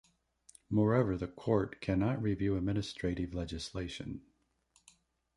[0.71, 4.23] Moreover, the court cannot review administrative legislation.